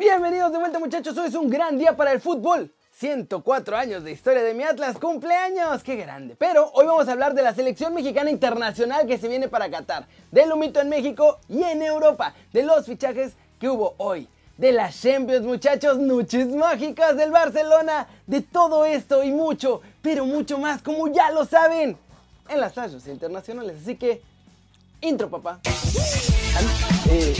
Bienvenidos 0.00 0.50
de 0.50 0.58
vuelta 0.58 0.78
muchachos, 0.78 1.18
hoy 1.18 1.28
es 1.28 1.34
un 1.34 1.50
gran 1.50 1.76
día 1.76 1.94
para 1.94 2.12
el 2.12 2.20
fútbol. 2.22 2.72
104 2.92 3.76
años 3.76 4.02
de 4.02 4.12
historia 4.12 4.42
de 4.42 4.54
mi 4.54 4.62
Atlas, 4.62 4.96
cumpleaños, 4.98 5.82
qué 5.82 5.96
grande. 5.96 6.34
Pero 6.34 6.70
hoy 6.72 6.86
vamos 6.86 7.06
a 7.08 7.12
hablar 7.12 7.34
de 7.34 7.42
la 7.42 7.54
selección 7.54 7.92
mexicana 7.92 8.30
internacional 8.30 9.06
que 9.06 9.18
se 9.18 9.28
viene 9.28 9.48
para 9.48 9.70
Qatar, 9.70 10.06
del 10.30 10.50
humito 10.50 10.80
en 10.80 10.88
México 10.88 11.40
y 11.46 11.62
en 11.62 11.82
Europa, 11.82 12.34
de 12.54 12.62
los 12.62 12.86
fichajes 12.86 13.34
que 13.60 13.68
hubo 13.68 13.94
hoy, 13.98 14.28
de 14.56 14.72
las 14.72 14.98
Champions 14.98 15.44
muchachos, 15.44 15.98
noches 15.98 16.46
mágicas 16.46 17.14
del 17.14 17.30
Barcelona, 17.30 18.08
de 18.26 18.40
todo 18.40 18.86
esto 18.86 19.22
y 19.22 19.30
mucho, 19.30 19.82
pero 20.00 20.24
mucho 20.24 20.56
más 20.56 20.80
como 20.80 21.08
ya 21.08 21.30
lo 21.30 21.44
saben, 21.44 21.98
en 22.48 22.60
las 22.60 22.74
rayos 22.74 23.06
internacionales. 23.06 23.76
Así 23.82 23.96
que, 23.96 24.22
intro 25.02 25.28
papá. 25.28 25.60
Eh, 27.10 27.34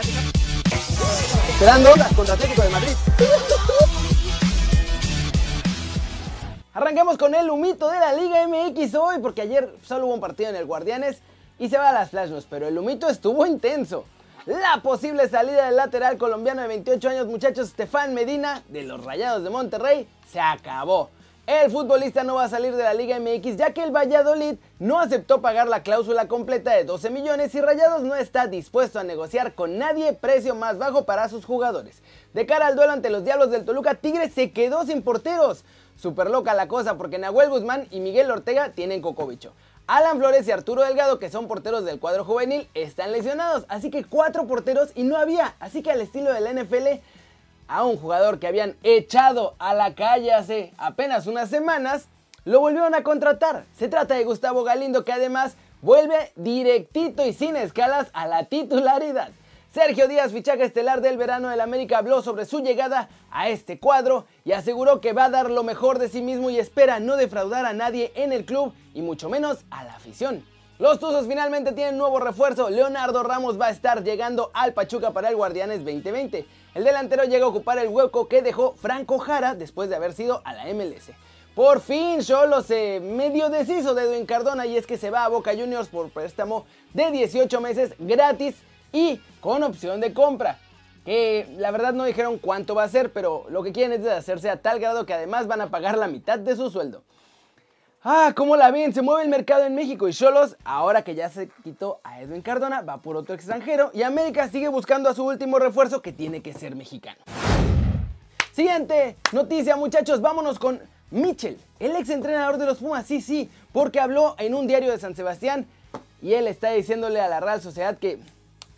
Esperando 0.00 1.90
contra 2.14 2.34
Atlético 2.34 2.62
de 2.62 2.68
Madrid. 2.68 2.92
Arrancamos 6.72 7.18
con 7.18 7.34
el 7.34 7.50
humito 7.50 7.90
de 7.90 7.98
la 7.98 8.12
Liga 8.12 8.46
MX 8.46 8.94
hoy, 8.94 9.18
porque 9.20 9.42
ayer 9.42 9.74
solo 9.82 10.06
hubo 10.06 10.14
un 10.14 10.20
partido 10.20 10.50
en 10.50 10.56
el 10.56 10.66
Guardianes 10.66 11.18
y 11.58 11.68
se 11.68 11.78
va 11.78 11.88
a 11.88 11.92
las 11.92 12.10
Flash 12.10 12.30
pero 12.48 12.68
el 12.68 12.78
humito 12.78 13.08
estuvo 13.08 13.44
intenso. 13.44 14.04
La 14.46 14.80
posible 14.82 15.28
salida 15.28 15.66
del 15.66 15.76
lateral 15.76 16.16
colombiano 16.16 16.62
de 16.62 16.68
28 16.68 17.08
años, 17.08 17.26
muchachos, 17.26 17.70
Stefan 17.70 18.14
Medina, 18.14 18.62
de 18.68 18.84
los 18.84 19.04
Rayados 19.04 19.42
de 19.42 19.50
Monterrey, 19.50 20.08
se 20.30 20.40
acabó. 20.40 21.10
El 21.48 21.70
futbolista 21.70 22.24
no 22.24 22.34
va 22.34 22.44
a 22.44 22.48
salir 22.50 22.76
de 22.76 22.82
la 22.82 22.92
Liga 22.92 23.18
MX 23.18 23.56
ya 23.56 23.72
que 23.72 23.82
el 23.82 23.90
Valladolid 23.90 24.56
no 24.78 25.00
aceptó 25.00 25.40
pagar 25.40 25.66
la 25.66 25.82
cláusula 25.82 26.28
completa 26.28 26.72
de 26.72 26.84
12 26.84 27.08
millones 27.08 27.54
y 27.54 27.62
Rayados 27.62 28.02
no 28.02 28.14
está 28.14 28.48
dispuesto 28.48 28.98
a 28.98 29.02
negociar 29.02 29.54
con 29.54 29.78
nadie 29.78 30.12
precio 30.12 30.54
más 30.54 30.76
bajo 30.76 31.06
para 31.06 31.26
sus 31.30 31.46
jugadores. 31.46 32.02
De 32.34 32.44
cara 32.44 32.66
al 32.66 32.76
duelo 32.76 32.92
ante 32.92 33.08
los 33.08 33.24
Diablos 33.24 33.50
del 33.50 33.64
Toluca, 33.64 33.94
Tigres 33.94 34.34
se 34.34 34.50
quedó 34.50 34.84
sin 34.84 35.00
porteros. 35.00 35.64
Super 35.96 36.28
loca 36.28 36.52
la 36.52 36.68
cosa 36.68 36.98
porque 36.98 37.16
Nahuel 37.16 37.48
Guzmán 37.48 37.88
y 37.90 38.00
Miguel 38.00 38.30
Ortega 38.30 38.72
tienen 38.74 39.00
cocobicho. 39.00 39.54
Alan 39.86 40.18
Flores 40.18 40.46
y 40.46 40.50
Arturo 40.50 40.82
Delgado, 40.82 41.18
que 41.18 41.30
son 41.30 41.48
porteros 41.48 41.82
del 41.86 41.98
cuadro 41.98 42.26
juvenil, 42.26 42.68
están 42.74 43.10
lesionados. 43.10 43.64
Así 43.70 43.90
que 43.90 44.04
cuatro 44.04 44.46
porteros 44.46 44.90
y 44.94 45.04
no 45.04 45.16
había. 45.16 45.56
Así 45.60 45.82
que 45.82 45.90
al 45.90 46.02
estilo 46.02 46.30
del 46.30 46.62
NFL 46.62 47.00
a 47.68 47.84
un 47.84 47.96
jugador 47.96 48.38
que 48.38 48.46
habían 48.46 48.76
echado 48.82 49.54
a 49.58 49.74
la 49.74 49.94
calle 49.94 50.32
hace 50.32 50.72
apenas 50.78 51.26
unas 51.26 51.50
semanas, 51.50 52.08
lo 52.44 52.60
volvieron 52.60 52.94
a 52.94 53.02
contratar. 53.02 53.64
Se 53.76 53.88
trata 53.88 54.14
de 54.14 54.24
Gustavo 54.24 54.64
Galindo 54.64 55.04
que 55.04 55.12
además 55.12 55.56
vuelve 55.82 56.32
directito 56.34 57.24
y 57.24 57.32
sin 57.32 57.56
escalas 57.56 58.08
a 58.14 58.26
la 58.26 58.44
titularidad. 58.46 59.30
Sergio 59.72 60.08
Díaz, 60.08 60.32
fichaje 60.32 60.64
estelar 60.64 61.02
del 61.02 61.18
verano 61.18 61.50
del 61.50 61.60
América, 61.60 61.98
habló 61.98 62.22
sobre 62.22 62.46
su 62.46 62.60
llegada 62.60 63.10
a 63.30 63.50
este 63.50 63.78
cuadro 63.78 64.24
y 64.44 64.52
aseguró 64.52 65.02
que 65.02 65.12
va 65.12 65.26
a 65.26 65.30
dar 65.30 65.50
lo 65.50 65.62
mejor 65.62 65.98
de 65.98 66.08
sí 66.08 66.22
mismo 66.22 66.48
y 66.48 66.58
espera 66.58 67.00
no 67.00 67.16
defraudar 67.16 67.66
a 67.66 67.74
nadie 67.74 68.10
en 68.14 68.32
el 68.32 68.46
club 68.46 68.72
y 68.94 69.02
mucho 69.02 69.28
menos 69.28 69.58
a 69.70 69.84
la 69.84 69.94
afición. 69.94 70.42
Los 70.78 71.00
Tuzos 71.00 71.26
finalmente 71.26 71.72
tienen 71.72 71.98
nuevo 71.98 72.20
refuerzo. 72.20 72.70
Leonardo 72.70 73.24
Ramos 73.24 73.60
va 73.60 73.66
a 73.66 73.70
estar 73.70 74.04
llegando 74.04 74.52
al 74.54 74.74
Pachuca 74.74 75.10
para 75.10 75.28
el 75.28 75.34
Guardianes 75.34 75.84
2020. 75.84 76.46
El 76.76 76.84
delantero 76.84 77.24
llega 77.24 77.46
a 77.46 77.48
ocupar 77.48 77.78
el 77.78 77.88
hueco 77.88 78.28
que 78.28 78.42
dejó 78.42 78.76
Franco 78.76 79.18
Jara 79.18 79.56
después 79.56 79.88
de 79.88 79.96
haber 79.96 80.12
sido 80.12 80.40
a 80.44 80.54
la 80.54 80.66
MLS. 80.72 81.10
Por 81.56 81.80
fin 81.80 82.22
Solo 82.22 82.62
se 82.62 83.00
medio 83.00 83.48
deshizo 83.48 83.92
de 83.96 84.04
Edwin 84.04 84.24
Cardona 84.24 84.66
y 84.66 84.76
es 84.76 84.86
que 84.86 84.98
se 84.98 85.10
va 85.10 85.24
a 85.24 85.28
Boca 85.28 85.50
Juniors 85.50 85.88
por 85.88 86.10
préstamo 86.10 86.64
de 86.94 87.10
18 87.10 87.60
meses 87.60 87.94
gratis 87.98 88.54
y 88.92 89.20
con 89.40 89.64
opción 89.64 90.00
de 90.00 90.14
compra. 90.14 90.60
Que 91.04 91.52
la 91.58 91.72
verdad 91.72 91.92
no 91.92 92.04
dijeron 92.04 92.38
cuánto 92.38 92.76
va 92.76 92.84
a 92.84 92.88
ser, 92.88 93.12
pero 93.12 93.46
lo 93.50 93.64
que 93.64 93.72
quieren 93.72 94.00
es 94.00 94.08
hacerse 94.08 94.48
a 94.48 94.62
tal 94.62 94.78
grado 94.78 95.06
que 95.06 95.14
además 95.14 95.48
van 95.48 95.60
a 95.60 95.70
pagar 95.70 95.98
la 95.98 96.06
mitad 96.06 96.38
de 96.38 96.54
su 96.54 96.70
sueldo. 96.70 97.02
Ah, 98.04 98.32
¿cómo 98.36 98.54
la 98.54 98.70
ven? 98.70 98.94
Se 98.94 99.02
mueve 99.02 99.24
el 99.24 99.28
mercado 99.28 99.64
en 99.64 99.74
México 99.74 100.06
y 100.06 100.12
Cholos, 100.12 100.56
ahora 100.64 101.02
que 101.02 101.16
ya 101.16 101.28
se 101.30 101.48
quitó 101.64 102.00
a 102.04 102.20
Edwin 102.20 102.42
Cardona, 102.42 102.80
va 102.80 102.98
por 102.98 103.16
otro 103.16 103.34
extranjero 103.34 103.90
y 103.92 104.02
América 104.02 104.48
sigue 104.48 104.68
buscando 104.68 105.08
a 105.08 105.14
su 105.14 105.24
último 105.24 105.58
refuerzo 105.58 106.00
que 106.00 106.12
tiene 106.12 106.40
que 106.40 106.52
ser 106.52 106.76
mexicano. 106.76 107.18
Siguiente 108.52 109.16
noticia, 109.32 109.74
muchachos, 109.74 110.20
vámonos 110.20 110.60
con 110.60 110.80
Mitchell, 111.10 111.58
el 111.80 111.96
ex 111.96 112.10
entrenador 112.10 112.56
de 112.58 112.66
los 112.66 112.78
Pumas, 112.78 113.04
sí, 113.04 113.20
sí, 113.20 113.50
porque 113.72 113.98
habló 113.98 114.36
en 114.38 114.54
un 114.54 114.68
diario 114.68 114.92
de 114.92 115.00
San 115.00 115.16
Sebastián 115.16 115.66
y 116.22 116.34
él 116.34 116.46
está 116.46 116.70
diciéndole 116.70 117.20
a 117.20 117.28
la 117.28 117.40
Real 117.40 117.60
Sociedad 117.60 117.98
que 117.98 118.20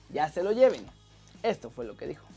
ya 0.08 0.30
se 0.30 0.42
lo 0.42 0.52
lleven. 0.52 0.80
Esto 1.42 1.68
fue 1.68 1.84
lo 1.84 1.94
que 1.94 2.06
dijo. 2.06 2.29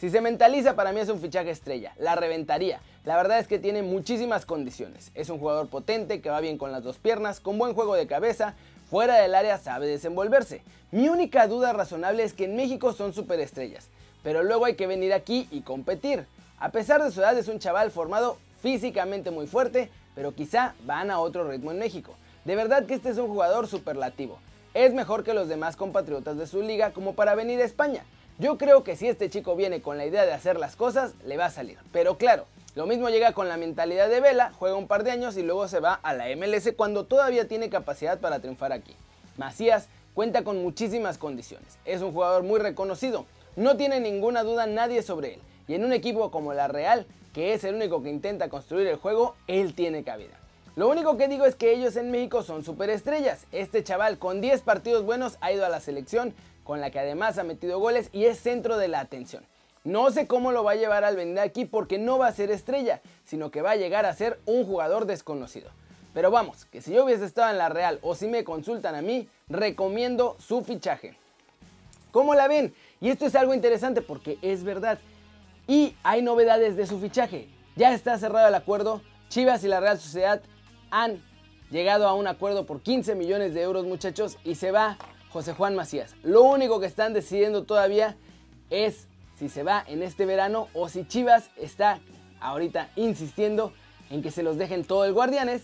Si 0.00 0.10
se 0.10 0.20
mentaliza, 0.20 0.74
para 0.74 0.92
mí 0.92 1.00
es 1.00 1.08
un 1.08 1.20
fichaje 1.20 1.50
estrella. 1.50 1.92
La 1.98 2.16
reventaría. 2.16 2.80
La 3.04 3.16
verdad 3.16 3.38
es 3.38 3.46
que 3.46 3.58
tiene 3.58 3.82
muchísimas 3.82 4.44
condiciones. 4.44 5.12
Es 5.14 5.30
un 5.30 5.38
jugador 5.38 5.68
potente, 5.68 6.20
que 6.20 6.30
va 6.30 6.40
bien 6.40 6.58
con 6.58 6.72
las 6.72 6.82
dos 6.82 6.98
piernas, 6.98 7.38
con 7.38 7.58
buen 7.58 7.74
juego 7.74 7.94
de 7.94 8.06
cabeza, 8.06 8.54
fuera 8.90 9.16
del 9.16 9.34
área 9.34 9.56
sabe 9.58 9.86
desenvolverse. 9.86 10.62
Mi 10.90 11.08
única 11.08 11.46
duda 11.46 11.72
razonable 11.72 12.24
es 12.24 12.32
que 12.32 12.44
en 12.44 12.56
México 12.56 12.92
son 12.92 13.12
superestrellas, 13.12 13.88
pero 14.22 14.42
luego 14.42 14.64
hay 14.64 14.74
que 14.74 14.86
venir 14.86 15.12
aquí 15.12 15.48
y 15.50 15.60
competir. 15.60 16.26
A 16.58 16.70
pesar 16.70 17.02
de 17.02 17.10
su 17.10 17.20
edad 17.20 17.36
es 17.38 17.48
un 17.48 17.58
chaval 17.58 17.90
formado 17.90 18.38
físicamente 18.62 19.30
muy 19.30 19.46
fuerte, 19.46 19.90
pero 20.14 20.34
quizá 20.34 20.74
van 20.84 21.10
a 21.10 21.20
otro 21.20 21.48
ritmo 21.48 21.70
en 21.70 21.78
México. 21.78 22.14
De 22.44 22.56
verdad 22.56 22.86
que 22.86 22.94
este 22.94 23.10
es 23.10 23.18
un 23.18 23.28
jugador 23.28 23.68
superlativo. 23.68 24.38
Es 24.74 24.92
mejor 24.92 25.24
que 25.24 25.34
los 25.34 25.48
demás 25.48 25.76
compatriotas 25.76 26.36
de 26.36 26.46
su 26.46 26.62
liga 26.62 26.92
como 26.92 27.14
para 27.14 27.34
venir 27.34 27.60
a 27.60 27.64
España. 27.64 28.04
Yo 28.38 28.58
creo 28.58 28.82
que 28.82 28.96
si 28.96 29.06
este 29.06 29.30
chico 29.30 29.54
viene 29.54 29.80
con 29.80 29.96
la 29.96 30.06
idea 30.06 30.26
de 30.26 30.32
hacer 30.32 30.58
las 30.58 30.74
cosas, 30.74 31.12
le 31.24 31.36
va 31.36 31.46
a 31.46 31.50
salir. 31.50 31.78
Pero 31.92 32.18
claro, 32.18 32.46
lo 32.74 32.84
mismo 32.84 33.08
llega 33.08 33.32
con 33.32 33.48
la 33.48 33.56
mentalidad 33.56 34.08
de 34.08 34.20
Vela, 34.20 34.52
juega 34.58 34.74
un 34.74 34.88
par 34.88 35.04
de 35.04 35.12
años 35.12 35.36
y 35.36 35.42
luego 35.42 35.68
se 35.68 35.78
va 35.78 35.94
a 35.94 36.14
la 36.14 36.26
MLS 36.34 36.72
cuando 36.76 37.04
todavía 37.04 37.46
tiene 37.46 37.70
capacidad 37.70 38.18
para 38.18 38.40
triunfar 38.40 38.72
aquí. 38.72 38.96
Macías 39.36 39.86
cuenta 40.14 40.42
con 40.42 40.60
muchísimas 40.60 41.16
condiciones, 41.16 41.78
es 41.84 42.02
un 42.02 42.12
jugador 42.12 42.42
muy 42.42 42.58
reconocido, 42.58 43.24
no 43.54 43.76
tiene 43.76 44.00
ninguna 44.00 44.42
duda 44.42 44.66
nadie 44.66 45.02
sobre 45.02 45.34
él. 45.34 45.40
Y 45.68 45.74
en 45.74 45.84
un 45.84 45.92
equipo 45.92 46.32
como 46.32 46.54
la 46.54 46.66
Real, 46.66 47.06
que 47.32 47.54
es 47.54 47.62
el 47.62 47.76
único 47.76 48.02
que 48.02 48.10
intenta 48.10 48.48
construir 48.48 48.88
el 48.88 48.96
juego, 48.96 49.36
él 49.46 49.74
tiene 49.74 50.02
cabida. 50.02 50.40
Lo 50.74 50.88
único 50.88 51.16
que 51.16 51.28
digo 51.28 51.46
es 51.46 51.54
que 51.54 51.72
ellos 51.72 51.94
en 51.94 52.10
México 52.10 52.42
son 52.42 52.64
superestrellas. 52.64 53.46
Este 53.52 53.84
chaval 53.84 54.18
con 54.18 54.40
10 54.40 54.62
partidos 54.62 55.04
buenos 55.04 55.38
ha 55.40 55.52
ido 55.52 55.64
a 55.64 55.68
la 55.68 55.78
selección, 55.78 56.34
con 56.64 56.80
la 56.80 56.90
que 56.90 56.98
además 56.98 57.38
ha 57.38 57.44
metido 57.44 57.78
goles 57.78 58.08
y 58.12 58.24
es 58.24 58.40
centro 58.40 58.76
de 58.76 58.88
la 58.88 59.00
atención. 59.00 59.44
No 59.84 60.10
sé 60.10 60.26
cómo 60.26 60.50
lo 60.50 60.64
va 60.64 60.72
a 60.72 60.76
llevar 60.76 61.04
al 61.04 61.14
venir 61.14 61.38
aquí 61.38 61.66
porque 61.66 61.98
no 61.98 62.18
va 62.18 62.28
a 62.28 62.32
ser 62.32 62.50
estrella, 62.50 63.02
sino 63.24 63.50
que 63.50 63.60
va 63.60 63.72
a 63.72 63.76
llegar 63.76 64.06
a 64.06 64.14
ser 64.14 64.40
un 64.46 64.64
jugador 64.64 65.04
desconocido. 65.04 65.70
Pero 66.14 66.30
vamos, 66.30 66.64
que 66.64 66.80
si 66.80 66.92
yo 66.92 67.04
hubiese 67.04 67.26
estado 67.26 67.50
en 67.50 67.58
la 67.58 67.68
Real 67.68 67.98
o 68.00 68.14
si 68.14 68.26
me 68.26 68.44
consultan 68.44 68.94
a 68.94 69.02
mí, 69.02 69.28
recomiendo 69.48 70.36
su 70.38 70.62
fichaje. 70.62 71.16
¿Cómo 72.12 72.34
la 72.34 72.48
ven? 72.48 72.72
Y 73.00 73.10
esto 73.10 73.26
es 73.26 73.34
algo 73.34 73.52
interesante 73.52 74.00
porque 74.00 74.38
es 74.40 74.64
verdad. 74.64 74.98
Y 75.66 75.96
hay 76.02 76.22
novedades 76.22 76.76
de 76.76 76.86
su 76.86 76.98
fichaje. 76.98 77.48
Ya 77.76 77.92
está 77.92 78.16
cerrado 78.16 78.48
el 78.48 78.54
acuerdo. 78.54 79.02
Chivas 79.28 79.64
y 79.64 79.68
la 79.68 79.80
Real 79.80 79.98
Sociedad 79.98 80.40
han 80.90 81.20
llegado 81.70 82.06
a 82.06 82.14
un 82.14 82.28
acuerdo 82.28 82.64
por 82.64 82.80
15 82.80 83.16
millones 83.16 83.52
de 83.52 83.62
euros 83.62 83.84
muchachos 83.84 84.38
y 84.44 84.54
se 84.54 84.70
va 84.70 84.96
José 85.34 85.52
Juan 85.52 85.74
Macías. 85.74 86.14
Lo 86.22 86.42
único 86.42 86.78
que 86.78 86.86
están 86.86 87.12
decidiendo 87.12 87.64
todavía 87.64 88.16
es 88.70 89.08
si 89.36 89.48
se 89.48 89.64
va 89.64 89.84
en 89.88 90.04
este 90.04 90.26
verano 90.26 90.68
o 90.74 90.88
si 90.88 91.04
Chivas 91.08 91.50
está 91.56 91.98
ahorita 92.40 92.88
insistiendo 92.94 93.72
en 94.10 94.22
que 94.22 94.30
se 94.30 94.44
los 94.44 94.58
dejen 94.58 94.84
todo 94.84 95.04
el 95.04 95.12
Guardianes 95.12 95.62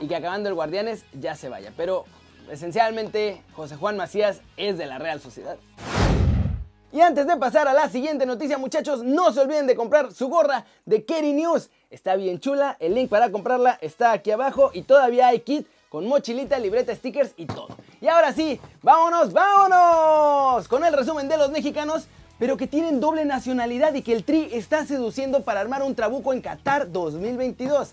y 0.00 0.08
que 0.08 0.16
acabando 0.16 0.48
el 0.48 0.54
Guardianes 0.54 1.04
ya 1.12 1.36
se 1.36 1.50
vaya. 1.50 1.74
Pero 1.76 2.06
esencialmente 2.50 3.42
José 3.54 3.76
Juan 3.76 3.98
Macías 3.98 4.40
es 4.56 4.78
de 4.78 4.86
la 4.86 4.98
Real 4.98 5.20
Sociedad. 5.20 5.58
Y 6.90 7.02
antes 7.02 7.26
de 7.26 7.36
pasar 7.36 7.68
a 7.68 7.74
la 7.74 7.90
siguiente 7.90 8.24
noticia, 8.24 8.56
muchachos, 8.56 9.04
no 9.04 9.30
se 9.30 9.40
olviden 9.40 9.66
de 9.66 9.76
comprar 9.76 10.14
su 10.14 10.28
gorra 10.28 10.64
de 10.86 11.04
Kerry 11.04 11.34
News. 11.34 11.68
Está 11.90 12.16
bien 12.16 12.40
chula, 12.40 12.78
el 12.80 12.94
link 12.94 13.10
para 13.10 13.30
comprarla 13.30 13.76
está 13.82 14.12
aquí 14.12 14.30
abajo 14.30 14.70
y 14.72 14.84
todavía 14.84 15.28
hay 15.28 15.40
kit 15.40 15.66
con 15.90 16.08
mochilita, 16.08 16.58
libreta, 16.58 16.94
stickers 16.94 17.34
y 17.36 17.44
todo. 17.44 17.71
Y 18.02 18.08
ahora 18.08 18.32
sí, 18.32 18.60
vámonos, 18.82 19.32
vámonos 19.32 20.66
con 20.66 20.84
el 20.84 20.92
resumen 20.92 21.28
de 21.28 21.36
los 21.36 21.52
mexicanos, 21.52 22.08
pero 22.36 22.56
que 22.56 22.66
tienen 22.66 22.98
doble 22.98 23.24
nacionalidad 23.24 23.94
y 23.94 24.02
que 24.02 24.12
el 24.12 24.24
Tri 24.24 24.48
está 24.50 24.84
seduciendo 24.84 25.44
para 25.44 25.60
armar 25.60 25.84
un 25.84 25.94
trabuco 25.94 26.32
en 26.32 26.42
Qatar 26.42 26.90
2022. 26.90 27.92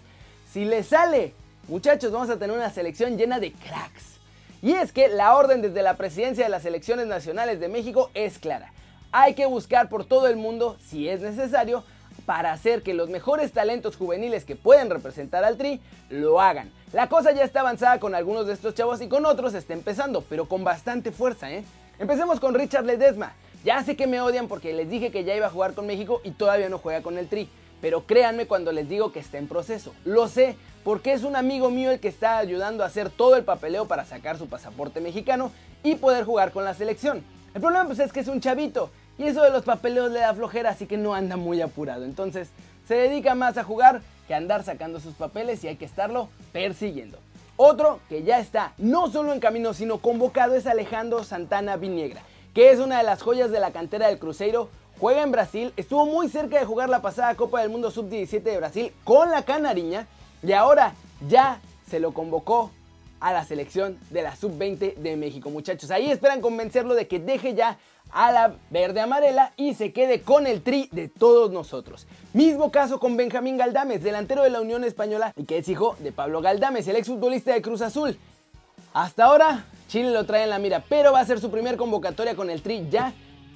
Si 0.51 0.65
le 0.65 0.81
sale, 0.81 1.35
muchachos, 1.67 2.11
vamos 2.11 2.31
a 2.31 2.39
tener 2.39 2.57
una 2.57 2.71
selección 2.71 3.19
llena 3.19 3.39
de 3.39 3.51
cracks. 3.51 4.17
Y 4.63 4.71
es 4.71 4.91
que 4.91 5.09
la 5.09 5.35
orden 5.35 5.61
desde 5.61 5.83
la 5.83 5.95
presidencia 5.95 6.43
de 6.43 6.49
las 6.49 6.63
selecciones 6.63 7.05
nacionales 7.05 7.59
de 7.59 7.67
México 7.67 8.09
es 8.15 8.39
clara. 8.39 8.73
Hay 9.11 9.35
que 9.35 9.45
buscar 9.45 9.89
por 9.89 10.05
todo 10.05 10.25
el 10.25 10.37
mundo, 10.37 10.75
si 10.87 11.07
es 11.07 11.21
necesario, 11.21 11.83
para 12.29 12.51
hacer 12.51 12.83
que 12.83 12.93
los 12.93 13.09
mejores 13.09 13.53
talentos 13.53 13.95
juveniles 13.95 14.45
que 14.45 14.55
pueden 14.55 14.91
representar 14.91 15.43
al 15.43 15.57
Tri 15.57 15.81
lo 16.11 16.39
hagan. 16.39 16.71
La 16.93 17.09
cosa 17.09 17.31
ya 17.31 17.43
está 17.43 17.61
avanzada 17.61 17.99
con 17.99 18.13
algunos 18.13 18.45
de 18.45 18.53
estos 18.53 18.75
chavos 18.75 19.01
y 19.01 19.07
con 19.07 19.25
otros 19.25 19.55
está 19.55 19.73
empezando, 19.73 20.21
pero 20.21 20.47
con 20.47 20.63
bastante 20.63 21.11
fuerza, 21.11 21.51
¿eh? 21.51 21.63
Empecemos 21.97 22.39
con 22.39 22.53
Richard 22.53 22.85
Ledesma. 22.85 23.33
Ya 23.63 23.83
sé 23.83 23.95
que 23.95 24.05
me 24.05 24.21
odian 24.21 24.47
porque 24.47 24.73
les 24.73 24.91
dije 24.91 25.09
que 25.09 25.23
ya 25.23 25.35
iba 25.35 25.47
a 25.47 25.49
jugar 25.49 25.73
con 25.73 25.87
México 25.87 26.21
y 26.23 26.29
todavía 26.29 26.69
no 26.69 26.77
juega 26.77 27.01
con 27.01 27.17
el 27.17 27.27
Tri. 27.27 27.49
Pero 27.81 28.05
créanme 28.05 28.45
cuando 28.45 28.71
les 28.71 28.87
digo 28.87 29.11
que 29.11 29.21
está 29.21 29.39
en 29.39 29.47
proceso. 29.47 29.95
Lo 30.05 30.27
sé 30.27 30.55
porque 30.83 31.13
es 31.13 31.23
un 31.23 31.35
amigo 31.35 31.71
mío 31.71 31.89
el 31.89 31.99
que 31.99 32.09
está 32.09 32.37
ayudando 32.37 32.83
a 32.83 32.87
hacer 32.87 33.09
todo 33.09 33.37
el 33.37 33.43
papeleo 33.43 33.87
para 33.87 34.05
sacar 34.05 34.37
su 34.37 34.47
pasaporte 34.47 35.01
mexicano 35.01 35.51
y 35.81 35.95
poder 35.95 36.25
jugar 36.25 36.51
con 36.51 36.63
la 36.63 36.75
selección. 36.75 37.23
El 37.55 37.61
problema 37.61 37.85
pues 37.85 37.97
es 37.97 38.13
que 38.13 38.19
es 38.19 38.27
un 38.27 38.39
chavito 38.39 38.91
y 39.19 39.25
eso 39.25 39.43
de 39.43 39.51
los 39.51 39.63
papeleos 39.63 40.09
le 40.11 40.21
da 40.21 40.33
flojera, 40.33 40.71
así 40.71 40.85
que 40.85 40.97
no 40.97 41.13
anda 41.13 41.35
muy 41.35 41.61
apurado. 41.61 42.05
Entonces 42.05 42.49
se 42.87 42.95
dedica 42.95 43.35
más 43.35 43.57
a 43.57 43.65
jugar 43.65 44.01
que 44.27 44.33
a 44.33 44.37
andar 44.37 44.63
sacando 44.63 45.01
sus 45.01 45.13
papeles 45.13 45.61
y 45.63 45.67
hay 45.67 45.75
que 45.75 45.85
estarlo 45.85 46.29
persiguiendo. 46.53 47.19
Otro 47.57 47.99
que 48.07 48.23
ya 48.23 48.39
está 48.39 48.71
no 48.77 49.11
solo 49.11 49.33
en 49.33 49.41
camino 49.41 49.73
sino 49.73 49.97
convocado 49.97 50.55
es 50.55 50.65
Alejandro 50.65 51.25
Santana 51.25 51.75
Viniegra, 51.75 52.21
que 52.53 52.71
es 52.71 52.79
una 52.79 52.99
de 52.99 53.03
las 53.03 53.21
joyas 53.21 53.51
de 53.51 53.59
la 53.59 53.71
cantera 53.71 54.07
del 54.07 54.19
Cruzeiro. 54.19 54.69
Juega 54.99 55.21
en 55.21 55.31
Brasil, 55.31 55.73
estuvo 55.75 56.05
muy 56.05 56.29
cerca 56.29 56.57
de 56.57 56.65
jugar 56.65 56.87
la 56.87 57.01
pasada 57.01 57.35
Copa 57.35 57.61
del 57.61 57.69
Mundo 57.69 57.91
Sub-17 57.91 58.41
de 58.41 58.57
Brasil 58.57 58.93
con 59.03 59.31
la 59.31 59.43
Canariña 59.43 60.07
y 60.41 60.53
ahora 60.53 60.93
ya 61.27 61.59
se 61.89 61.99
lo 61.99 62.13
convocó 62.13 62.71
a 63.19 63.33
la 63.33 63.43
selección 63.45 63.97
de 64.09 64.21
la 64.21 64.35
Sub-20 64.35 64.95
de 64.95 65.15
México, 65.15 65.49
muchachos. 65.49 65.91
Ahí 65.91 66.09
esperan 66.09 66.41
convencerlo 66.41 66.95
de 66.95 67.07
que 67.07 67.19
deje 67.19 67.53
ya 67.53 67.77
a 68.11 68.31
la 68.31 68.55
verde 68.69 69.01
amarela 69.01 69.53
y 69.55 69.73
se 69.73 69.93
quede 69.93 70.21
con 70.21 70.47
el 70.47 70.61
tri 70.61 70.89
de 70.91 71.07
todos 71.07 71.51
nosotros. 71.51 72.07
Mismo 72.33 72.71
caso 72.71 72.99
con 72.99 73.17
Benjamín 73.17 73.57
Galdames, 73.57 74.03
delantero 74.03 74.43
de 74.43 74.49
la 74.49 74.61
Unión 74.61 74.83
Española 74.83 75.33
y 75.35 75.45
que 75.45 75.57
es 75.57 75.69
hijo 75.69 75.95
de 75.99 76.11
Pablo 76.11 76.41
Galdames, 76.41 76.87
el 76.87 76.95
exfutbolista 76.95 77.53
de 77.53 77.61
Cruz 77.61 77.81
Azul. 77.81 78.17
Hasta 78.93 79.25
ahora 79.25 79.65
Chile 79.87 80.11
lo 80.11 80.25
trae 80.25 80.43
en 80.43 80.49
la 80.49 80.59
mira, 80.59 80.83
pero 80.87 81.11
va 81.11 81.19
a 81.19 81.25
ser 81.25 81.39
su 81.39 81.51
primer 81.51 81.77
convocatoria 81.77 82.35
con 82.35 82.49
el 82.49 82.61
tri 82.61 82.87
ya. 82.89 83.13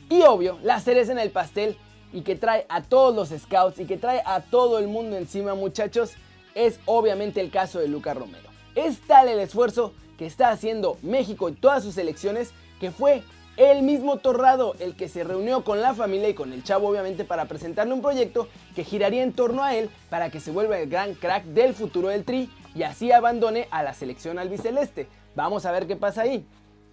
Y 0.10 0.22
obvio, 0.24 0.60
la 0.64 0.80
cereza 0.80 1.12
en 1.12 1.20
el 1.20 1.32
pastel 1.32 1.78
y 2.12 2.22
que 2.22 2.36
trae 2.36 2.66
a 2.70 2.84
todos 2.84 3.16
los 3.16 3.40
scouts 3.40 3.80
y 3.80 3.86
que 3.86 3.98
trae 3.98 4.22
a 4.26 4.42
todo 4.42 4.78
el 4.78 4.88
mundo 4.88 5.18
encima, 5.18 5.56
muchachos, 5.56 6.12
es 6.54 6.80
obviamente 6.86 7.42
el 7.42 7.50
caso 7.50 7.80
de 7.80 7.88
Luca 7.88 8.14
Romero. 8.14 8.53
Es 8.76 9.00
tal 9.02 9.28
el 9.28 9.40
esfuerzo 9.40 9.94
que 10.18 10.26
está 10.26 10.50
haciendo 10.50 10.98
México 11.02 11.50
y 11.50 11.54
todas 11.54 11.84
sus 11.84 11.96
selecciones 11.96 12.52
que 12.80 12.92
fue 12.92 13.24
el 13.56 13.84
mismo 13.84 14.18
Torrado 14.18 14.76
el 14.80 14.96
que 14.96 15.08
se 15.08 15.24
reunió 15.24 15.64
con 15.64 15.80
la 15.80 15.94
familia 15.94 16.30
y 16.30 16.34
con 16.34 16.54
el 16.54 16.64
chavo 16.64 16.90
obviamente 16.90 17.24
para 17.24 17.46
presentarle 17.46 17.94
un 17.94 18.02
proyecto 18.02 18.48
que 18.76 18.84
giraría 18.84 19.22
en 19.22 19.34
torno 19.34 19.64
a 19.64 19.76
él 19.76 19.92
para 20.10 20.32
que 20.32 20.40
se 20.40 20.52
vuelva 20.52 20.80
el 20.80 20.90
gran 20.90 21.14
crack 21.14 21.44
del 21.46 21.76
futuro 21.76 22.08
del 22.08 22.26
Tri 22.26 22.50
y 22.74 22.84
así 22.84 23.12
abandone 23.12 23.68
a 23.70 23.84
la 23.84 23.94
selección 23.94 24.40
albiceleste. 24.40 25.08
Vamos 25.36 25.66
a 25.66 25.72
ver 25.72 25.86
qué 25.86 25.96
pasa 25.96 26.24
ahí. 26.24 26.48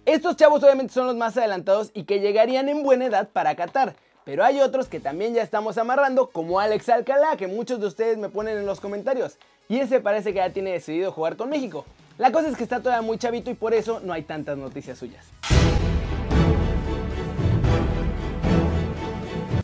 Estos 0.05 0.35
chavos 0.35 0.63
obviamente 0.63 0.93
son 0.93 1.07
los 1.07 1.15
más 1.15 1.37
adelantados 1.37 1.91
y 1.93 2.03
que 2.03 2.19
llegarían 2.19 2.69
en 2.69 2.83
buena 2.83 3.05
edad 3.05 3.29
para 3.29 3.55
Qatar. 3.55 3.95
Pero 4.23 4.43
hay 4.43 4.61
otros 4.61 4.87
que 4.87 4.99
también 4.99 5.33
ya 5.33 5.41
estamos 5.41 5.79
amarrando, 5.79 6.29
como 6.29 6.59
Alex 6.59 6.89
Alcalá, 6.89 7.37
que 7.37 7.47
muchos 7.47 7.79
de 7.79 7.87
ustedes 7.87 8.17
me 8.17 8.29
ponen 8.29 8.57
en 8.57 8.67
los 8.67 8.79
comentarios. 8.79 9.37
Y 9.71 9.79
ese 9.79 10.01
parece 10.01 10.33
que 10.33 10.39
ya 10.39 10.49
tiene 10.49 10.73
decidido 10.73 11.13
jugar 11.13 11.37
con 11.37 11.49
México. 11.49 11.85
La 12.17 12.29
cosa 12.33 12.49
es 12.49 12.57
que 12.57 12.63
está 12.63 12.81
todavía 12.81 13.07
muy 13.07 13.17
chavito 13.17 13.49
y 13.49 13.53
por 13.53 13.73
eso 13.73 14.01
no 14.01 14.11
hay 14.11 14.23
tantas 14.23 14.57
noticias 14.57 14.97
suyas. 14.97 15.25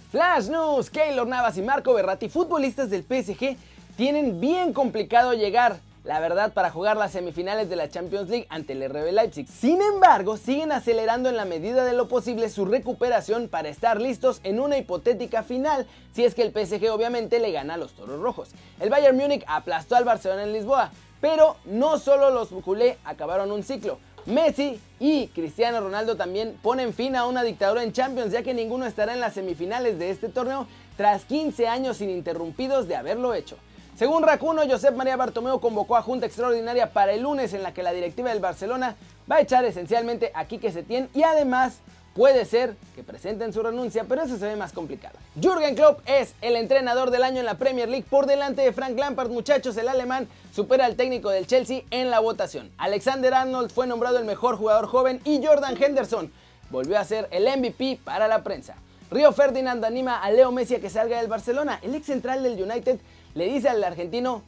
Flash 0.10 0.48
News, 0.48 0.90
Keylor 0.90 1.28
Navas 1.28 1.58
y 1.58 1.62
Marco 1.62 1.94
Berratti, 1.94 2.30
futbolistas 2.30 2.90
del 2.90 3.04
PSG, 3.04 3.58
tienen 3.98 4.40
bien 4.40 4.72
complicado 4.72 5.34
llegar, 5.34 5.76
la 6.08 6.22
verdad, 6.22 6.54
para 6.54 6.72
jugar 6.72 6.96
las 6.96 7.12
semifinales 7.12 7.70
de 7.70 7.76
la 7.76 7.90
Champions 7.90 8.30
League 8.30 8.48
ante 8.50 8.72
el 8.72 8.90
RB 8.90 9.12
Leipzig. 9.12 9.46
Sin 9.46 9.82
embargo, 9.82 10.38
siguen 10.38 10.72
acelerando 10.72 11.28
en 11.28 11.36
la 11.36 11.44
medida 11.44 11.84
de 11.84 11.92
lo 11.92 12.08
posible 12.08 12.50
su 12.50 12.64
recuperación 12.64 13.50
para 13.50 13.68
estar 13.68 14.00
listos 14.00 14.40
en 14.46 14.62
una 14.62 14.78
hipotética 14.78 15.44
final, 15.44 15.86
si 16.14 16.24
es 16.24 16.34
que 16.34 16.44
el 16.44 16.54
PSG 16.54 16.90
obviamente 16.92 17.40
le 17.40 17.52
gana 17.52 17.74
a 17.74 17.78
los 17.78 17.92
Toros 17.92 18.22
Rojos. 18.22 18.52
El 18.80 18.90
Bayern 18.90 19.18
Múnich 19.18 19.44
aplastó 19.48 19.98
al 19.98 20.06
Barcelona 20.06 20.44
en 20.44 20.54
Lisboa, 20.54 20.92
pero 21.20 21.58
no 21.66 22.00
solo 22.00 22.30
los 22.30 22.48
culé 22.64 22.98
acabaron 23.04 23.52
un 23.52 23.64
ciclo. 23.64 24.00
Messi 24.26 24.80
y 25.02 25.28
Cristiano 25.28 25.82
Ronaldo 25.82 26.16
también 26.16 26.58
ponen 26.62 26.94
fin 26.94 27.18
a 27.18 27.26
una 27.26 27.44
dictadura 27.44 27.84
en 27.84 27.92
Champions, 27.92 28.32
ya 28.32 28.44
que 28.44 28.54
ninguno 28.54 28.86
estará 28.86 29.14
en 29.14 29.20
las 29.20 29.34
semifinales 29.34 30.00
de 30.00 30.10
este 30.10 30.30
torneo 30.30 30.68
tras 30.96 31.26
15 31.26 31.68
años 31.68 32.00
ininterrumpidos 32.00 32.88
de 32.88 32.96
haberlo 32.96 33.34
hecho. 33.34 33.58
Según 33.98 34.22
Racuno, 34.22 34.62
Josep 34.70 34.96
María 34.96 35.16
Bartomeu 35.16 35.60
convocó 35.60 35.98
a 35.98 36.04
Junta 36.04 36.28
Extraordinaria 36.28 36.94
para 36.94 37.14
el 37.14 37.24
lunes 37.24 37.54
en 37.54 37.64
la 37.64 37.74
que 37.74 37.82
la 37.82 37.94
directiva 37.94 38.30
del 38.30 38.40
Barcelona 38.40 38.96
va 39.30 39.38
a 39.38 39.42
echar 39.42 39.66
esencialmente 39.66 40.32
a 40.36 40.46
Quique 40.46 40.72
Setién 40.72 41.10
y 41.16 41.24
además 41.24 41.80
Puede 42.18 42.46
ser 42.46 42.76
que 42.96 43.04
presenten 43.04 43.54
su 43.54 43.62
renuncia, 43.62 44.06
pero 44.10 44.24
eso 44.24 44.40
se 44.40 44.48
ve 44.48 44.56
más 44.56 44.74
complicado. 44.74 45.16
Jürgen 45.40 45.76
Klopp 45.76 46.00
es 46.08 46.34
el 46.42 46.56
entrenador 46.56 47.12
del 47.12 47.22
año 47.22 47.42
en 47.42 47.46
la 47.46 47.60
Premier 47.60 47.88
League 47.88 48.08
por 48.10 48.26
delante 48.26 48.64
de 48.64 48.74
Frank 48.74 48.98
Lampard. 48.98 49.30
Muchachos, 49.30 49.78
el 49.78 49.88
alemán 49.88 50.28
supera 50.52 50.86
al 50.88 50.96
técnico 50.96 51.30
del 51.30 51.46
Chelsea 51.46 51.84
en 51.92 52.10
la 52.10 52.20
votación. 52.20 52.72
Alexander 52.80 53.36
Arnold 53.36 53.70
fue 53.70 53.86
nombrado 53.86 54.18
el 54.18 54.26
mejor 54.26 54.58
jugador 54.58 54.88
joven 54.88 55.22
y 55.26 55.46
Jordan 55.46 55.78
Henderson 55.80 56.32
volvió 56.72 56.98
a 56.98 57.04
ser 57.04 57.28
el 57.30 57.44
MVP 57.56 58.00
para 58.04 58.28
la 58.28 58.44
prensa. 58.44 58.78
Río 59.12 59.32
Ferdinand 59.32 59.86
anima 59.86 60.20
a 60.20 60.32
Leo 60.32 60.52
Messi 60.52 60.74
a 60.74 60.82
que 60.82 60.90
salga 60.90 61.20
del 61.20 61.28
Barcelona. 61.28 61.80
El 61.84 61.94
ex 61.94 62.08
central 62.08 62.42
del 62.42 62.60
United 62.60 63.00
le 63.38 63.46
dice 63.46 63.70
al 63.70 63.84
argentino, 63.84 64.42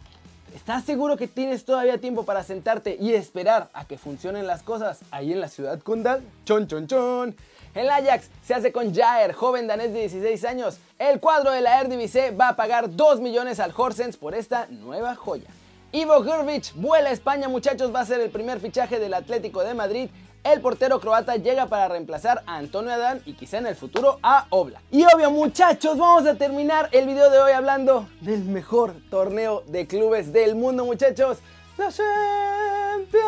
¿estás 0.55 0.83
seguro 0.83 1.15
que 1.15 1.27
tienes 1.27 1.63
todavía 1.63 1.99
tiempo 1.99 2.23
para 2.23 2.43
sentarte 2.43 2.97
y 2.99 3.13
esperar 3.13 3.69
a 3.73 3.85
que 3.85 3.99
funcionen 3.99 4.47
las 4.47 4.63
cosas 4.63 5.01
ahí 5.11 5.31
en 5.31 5.39
la 5.39 5.47
ciudad 5.47 5.79
condal? 5.79 6.23
Chon, 6.43 6.67
chon, 6.67 6.87
chon. 6.87 7.35
El 7.75 7.87
Ajax 7.87 8.31
se 8.43 8.55
hace 8.55 8.71
con 8.71 8.91
Jair, 8.91 9.33
joven 9.33 9.67
danés 9.67 9.93
de 9.93 9.99
16 9.99 10.43
años. 10.43 10.79
El 10.97 11.19
cuadro 11.19 11.51
de 11.51 11.61
la 11.61 11.79
Eredivisie 11.79 12.31
va 12.31 12.49
a 12.49 12.55
pagar 12.55 12.95
2 12.95 13.19
millones 13.19 13.59
al 13.59 13.75
Horsens 13.77 14.17
por 14.17 14.33
esta 14.33 14.65
nueva 14.71 15.15
joya. 15.15 15.47
Ivo 15.91 16.23
Grbic 16.23 16.73
vuela 16.73 17.09
a 17.09 17.13
España, 17.13 17.47
muchachos, 17.47 17.93
va 17.93 17.99
a 17.99 18.05
ser 18.05 18.21
el 18.21 18.31
primer 18.31 18.59
fichaje 18.59 18.97
del 18.97 19.13
Atlético 19.13 19.63
de 19.63 19.75
Madrid. 19.75 20.09
El 20.43 20.61
portero 20.61 21.01
croata 21.01 21.35
llega 21.35 21.65
para 21.67 21.89
reemplazar 21.89 22.43
a 22.45 22.55
Antonio 22.55 22.93
Adán 22.93 23.21
y 23.25 23.33
quizá 23.33 23.57
en 23.57 23.67
el 23.67 23.75
futuro 23.75 24.19
a 24.23 24.47
Obla. 24.49 24.81
Y 24.89 25.03
obvio, 25.03 25.31
muchachos, 25.31 25.97
vamos 25.97 26.25
a 26.25 26.35
terminar 26.35 26.87
el 26.93 27.07
video 27.07 27.29
de 27.29 27.39
hoy 27.39 27.51
hablando 27.51 28.07
del 28.21 28.45
mejor 28.45 28.95
torneo 29.09 29.63
de 29.67 29.85
clubes 29.85 30.31
del 30.31 30.55
mundo, 30.55 30.85
muchachos. 30.85 31.39
La 31.77 31.91
Champions. 31.91 33.19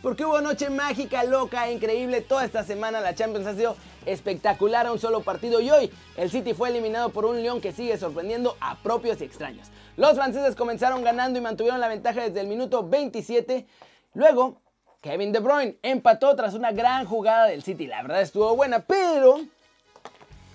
Porque 0.00 0.24
hubo 0.24 0.40
noche 0.40 0.70
mágica, 0.70 1.24
loca, 1.24 1.70
increíble. 1.70 2.20
Toda 2.20 2.44
esta 2.44 2.62
semana 2.62 3.00
la 3.00 3.16
Champions 3.16 3.48
ha 3.48 3.54
sido 3.54 3.76
espectacular 4.04 4.86
a 4.86 4.92
un 4.92 5.00
solo 5.00 5.22
partido 5.22 5.60
y 5.60 5.70
hoy 5.70 5.90
el 6.16 6.30
City 6.30 6.54
fue 6.54 6.68
eliminado 6.68 7.10
por 7.10 7.24
un 7.24 7.42
León 7.42 7.60
que 7.60 7.72
sigue 7.72 7.98
sorprendiendo 7.98 8.56
a 8.60 8.76
propios 8.76 9.20
y 9.20 9.24
extraños. 9.24 9.66
Los 9.96 10.14
franceses 10.14 10.54
comenzaron 10.54 11.02
ganando 11.02 11.40
y 11.40 11.42
mantuvieron 11.42 11.80
la 11.80 11.88
ventaja 11.88 12.22
desde 12.22 12.40
el 12.40 12.46
minuto 12.46 12.88
27. 12.88 13.66
Luego, 14.14 14.60
Kevin 15.06 15.30
De 15.30 15.38
Bruyne 15.38 15.76
empató 15.84 16.34
tras 16.34 16.54
una 16.54 16.72
gran 16.72 17.06
jugada 17.06 17.46
del 17.46 17.62
City. 17.62 17.86
La 17.86 18.02
verdad 18.02 18.22
estuvo 18.22 18.56
buena, 18.56 18.80
pero 18.80 19.38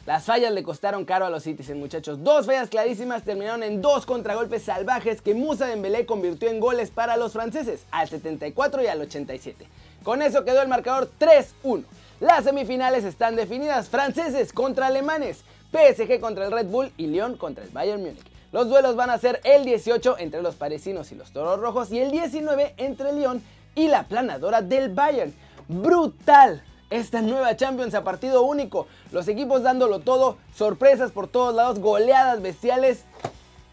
las 0.06 0.26
fallas 0.26 0.52
le 0.52 0.62
costaron 0.62 1.06
caro 1.06 1.26
a 1.26 1.30
los 1.30 1.44
Citizen, 1.44 1.80
muchachos. 1.80 2.22
Dos 2.22 2.48
fallas 2.48 2.68
clarísimas 2.68 3.24
terminaron 3.24 3.64
en 3.64 3.82
dos 3.82 4.06
contragolpes 4.06 4.64
salvajes 4.64 5.22
que 5.22 5.34
Musa 5.34 5.68
Dembélé 5.68 6.06
convirtió 6.06 6.50
en 6.50 6.60
goles 6.60 6.92
para 6.92 7.16
los 7.16 7.32
franceses, 7.32 7.86
al 7.92 8.10
74 8.10 8.84
y 8.84 8.88
al 8.88 9.00
87. 9.00 9.66
Con 10.04 10.22
eso 10.22 10.44
quedó 10.44 10.62
el 10.62 10.68
marcador 10.68 11.10
3-1. 11.18 11.86
Las 12.20 12.44
semifinales 12.44 13.06
están 13.06 13.38
definidas, 13.38 13.88
franceses 13.88 14.52
contra 14.52 14.88
alemanes, 14.88 15.46
PSG 15.72 16.20
contra 16.20 16.44
el 16.44 16.52
Red 16.52 16.66
Bull 16.66 16.92
y 16.98 17.08
Lyon 17.08 17.38
contra 17.38 17.64
el 17.64 17.70
Bayern 17.70 18.02
Múnich. 18.02 18.30
Los 18.52 18.68
duelos 18.68 18.98
van 18.98 19.12
a 19.12 19.18
ser 19.18 19.40
el 19.46 19.64
18 19.64 20.18
entre 20.20 20.42
los 20.42 20.56
parisinos 20.56 21.10
y 21.14 21.16
los 21.16 21.32
toros 21.32 21.58
rojos 21.58 21.90
y 21.94 22.00
el 22.00 22.12
19 22.12 22.74
entre 22.76 23.14
Lyon 23.14 23.42
y 23.76 23.88
la 23.88 24.04
planadora 24.04 24.62
del 24.62 24.90
Bayern. 24.90 25.34
¡Brutal! 25.68 26.64
esta 26.92 27.22
nueva 27.22 27.56
Champions 27.56 27.96
a 27.96 28.04
partido 28.04 28.44
único. 28.44 28.86
Los 29.12 29.28
equipos 29.28 29.64
dándolo 29.64 30.02
todo, 30.02 30.38
sorpresas 30.54 31.12
por 31.12 31.28
todos 31.28 31.56
lados, 31.56 31.80
goleadas 31.80 32.42
bestiales. 32.42 33.06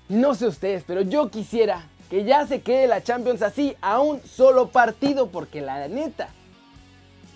No 0.08 0.34
sé 0.34 0.46
ustedes, 0.46 0.84
pero 0.86 1.02
yo 1.02 1.28
quisiera 1.28 1.84
que 2.08 2.24
ya 2.24 2.46
se 2.46 2.62
quede 2.62 2.86
la 2.86 3.02
Champions 3.02 3.42
así 3.42 3.76
a 3.82 4.00
un 4.00 4.22
solo 4.22 4.68
partido 4.68 5.26
porque 5.26 5.60
la 5.60 5.86
neta, 5.88 6.28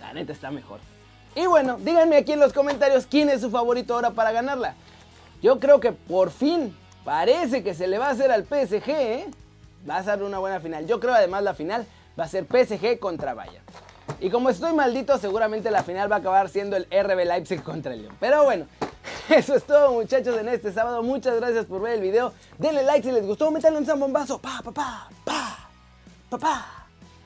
la 0.00 0.14
neta 0.14 0.32
está 0.32 0.50
mejor. 0.50 0.80
Y 1.34 1.46
bueno, 1.46 1.76
díganme 1.78 2.16
aquí 2.16 2.32
en 2.32 2.40
los 2.40 2.52
comentarios 2.52 3.06
quién 3.06 3.28
es 3.28 3.40
su 3.40 3.50
favorito 3.50 3.94
ahora 3.94 4.12
para 4.12 4.32
ganarla. 4.32 4.74
Yo 5.42 5.58
creo 5.58 5.80
que 5.80 5.92
por 5.92 6.30
fin 6.30 6.74
parece 7.04 7.62
que 7.62 7.74
se 7.74 7.88
le 7.88 7.98
va 7.98 8.06
a 8.06 8.10
hacer 8.10 8.30
al 8.30 8.44
PSG, 8.44 8.88
¿eh? 8.88 9.26
Va 9.88 9.96
a 9.96 10.04
ser 10.04 10.22
una 10.22 10.38
buena 10.38 10.60
final. 10.60 10.86
Yo 10.86 11.00
creo 11.00 11.12
además 11.12 11.42
la 11.42 11.54
final 11.54 11.86
va 12.18 12.24
a 12.24 12.28
ser 12.28 12.46
PSG 12.46 12.98
contra 12.98 13.34
Bayern. 13.34 13.64
Y 14.20 14.30
como 14.30 14.50
estoy 14.50 14.72
maldito, 14.72 15.18
seguramente 15.18 15.70
la 15.70 15.82
final 15.82 16.10
va 16.10 16.16
a 16.16 16.18
acabar 16.20 16.48
siendo 16.48 16.76
el 16.76 16.84
RB 16.84 17.24
Leipzig 17.24 17.62
contra 17.62 17.94
el 17.94 18.02
León. 18.02 18.16
Pero 18.20 18.44
bueno, 18.44 18.66
eso 19.28 19.54
es 19.54 19.64
todo 19.64 19.92
muchachos 19.92 20.38
en 20.38 20.48
este 20.48 20.72
sábado. 20.72 21.02
Muchas 21.02 21.36
gracias 21.36 21.66
por 21.66 21.80
ver 21.80 21.94
el 21.94 22.00
video. 22.00 22.32
Denle 22.58 22.82
like 22.82 23.06
si 23.06 23.12
les 23.12 23.26
gustó, 23.26 23.50
métanle 23.50 23.78
un 23.78 23.86
zambombazo. 23.86 24.38
Pa, 24.38 24.60
pa, 24.62 24.72
pa, 24.72 25.08
pa, 25.24 25.70
pa, 26.30 26.38
pa. 26.38 26.66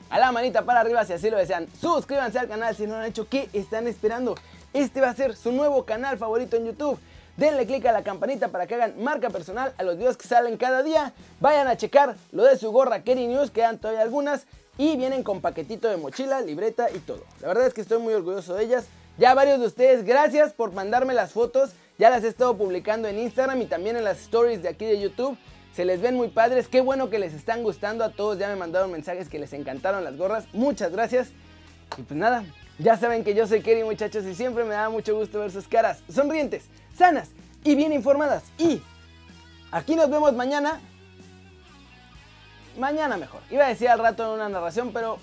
A 0.09 0.19
la 0.19 0.31
manita 0.31 0.61
para 0.61 0.79
arriba 0.79 1.03
si 1.05 1.13
así 1.13 1.29
lo 1.29 1.37
desean. 1.37 1.67
Suscríbanse 1.79 2.39
al 2.39 2.47
canal 2.47 2.75
si 2.75 2.87
no 2.87 2.93
lo 2.93 2.99
han 2.99 3.05
hecho. 3.05 3.27
¿Qué 3.27 3.49
están 3.53 3.87
esperando? 3.87 4.35
este 4.73 5.01
va 5.01 5.09
a 5.09 5.13
ser 5.13 5.35
su 5.35 5.51
nuevo 5.51 5.85
canal 5.85 6.17
favorito 6.17 6.57
en 6.57 6.65
YouTube. 6.65 6.99
Denle 7.37 7.67
click 7.67 7.85
a 7.85 7.91
la 7.91 8.03
campanita 8.03 8.47
para 8.47 8.65
que 8.65 8.73
hagan 8.73 9.01
marca 9.01 9.29
personal 9.29 9.71
a 9.77 9.83
los 9.83 9.97
videos 9.97 10.17
que 10.17 10.27
salen 10.27 10.57
cada 10.57 10.81
día. 10.81 11.13
Vayan 11.39 11.67
a 11.67 11.77
checar 11.77 12.15
lo 12.31 12.43
de 12.43 12.57
su 12.57 12.71
gorra 12.71 13.03
Kerry 13.03 13.27
News, 13.27 13.51
quedan 13.51 13.77
todavía 13.77 14.01
algunas. 14.01 14.47
Y 14.79 14.97
vienen 14.97 15.23
con 15.23 15.41
paquetito 15.41 15.87
de 15.87 15.97
mochila, 15.97 16.41
libreta 16.41 16.89
y 16.91 16.99
todo. 16.99 17.23
La 17.41 17.47
verdad 17.47 17.67
es 17.67 17.73
que 17.73 17.81
estoy 17.81 17.99
muy 17.99 18.13
orgulloso 18.13 18.55
de 18.55 18.63
ellas. 18.63 18.85
Ya 19.17 19.33
varios 19.33 19.59
de 19.59 19.65
ustedes, 19.65 20.03
gracias 20.03 20.53
por 20.53 20.71
mandarme 20.73 21.13
las 21.13 21.31
fotos. 21.31 21.71
Ya 21.97 22.09
las 22.11 22.23
he 22.23 22.27
estado 22.27 22.57
publicando 22.57 23.07
en 23.07 23.17
Instagram 23.17 23.61
y 23.61 23.65
también 23.65 23.97
en 23.97 24.03
las 24.03 24.19
stories 24.19 24.61
de 24.61 24.69
aquí 24.69 24.85
de 24.85 24.99
YouTube. 24.99 25.37
Se 25.73 25.85
les 25.85 26.01
ven 26.01 26.15
muy 26.15 26.29
padres, 26.29 26.67
qué 26.67 26.81
bueno 26.81 27.09
que 27.09 27.19
les 27.19 27.33
están 27.33 27.63
gustando 27.63 28.03
a 28.03 28.11
todos. 28.11 28.37
Ya 28.37 28.49
me 28.49 28.55
mandaron 28.55 28.91
mensajes 28.91 29.29
que 29.29 29.39
les 29.39 29.53
encantaron 29.53 30.03
las 30.03 30.17
gorras. 30.17 30.45
Muchas 30.53 30.91
gracias. 30.91 31.29
Y 31.97 32.01
pues 32.03 32.19
nada, 32.19 32.43
ya 32.79 32.97
saben 32.97 33.23
que 33.23 33.33
yo 33.33 33.47
soy 33.47 33.61
Kerry 33.61 33.83
muchachos 33.83 34.25
y 34.25 34.35
siempre 34.35 34.63
me 34.63 34.75
da 34.75 34.89
mucho 34.89 35.15
gusto 35.15 35.39
ver 35.39 35.51
sus 35.51 35.67
caras 35.67 35.99
sonrientes, 36.09 36.65
sanas 36.95 37.29
y 37.63 37.75
bien 37.75 37.91
informadas. 37.91 38.43
Y 38.57 38.81
aquí 39.71 39.95
nos 39.95 40.09
vemos 40.09 40.33
mañana. 40.33 40.79
Mañana 42.77 43.17
mejor. 43.17 43.41
Iba 43.49 43.65
a 43.65 43.69
decir 43.69 43.89
al 43.89 43.99
rato 43.99 44.23
en 44.23 44.29
una 44.31 44.49
narración, 44.49 44.91
pero 44.93 45.17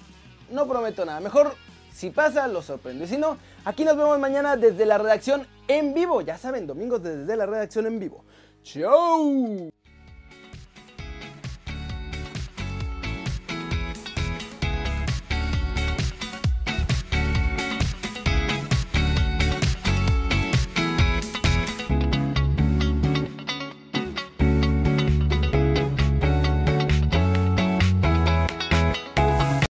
no 0.50 0.66
prometo 0.66 1.04
nada. 1.04 1.20
Mejor 1.20 1.54
si 1.92 2.10
pasa, 2.10 2.48
lo 2.48 2.60
sorprendo. 2.60 3.04
Y 3.04 3.06
si 3.06 3.16
no, 3.16 3.38
aquí 3.64 3.84
nos 3.84 3.96
vemos 3.96 4.18
mañana 4.18 4.56
desde 4.56 4.84
la 4.84 4.98
redacción 4.98 5.46
en 5.68 5.94
vivo. 5.94 6.20
Ya 6.22 6.36
saben, 6.36 6.66
domingos 6.66 7.02
desde 7.02 7.36
la 7.36 7.46
redacción 7.46 7.86
en 7.86 8.00
vivo. 8.00 8.24
¡Chao! 8.64 9.70